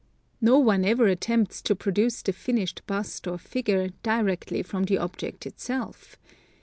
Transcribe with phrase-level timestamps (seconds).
[0.41, 5.45] No one ever attempts to produce the finished bust or figure directly from the object
[5.45, 6.15] itself.